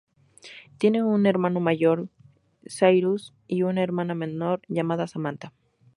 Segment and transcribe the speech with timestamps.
[0.79, 2.09] Tiene un hermano mayor,
[2.67, 5.53] Cyrus, y una hermana menor llamada Samantha.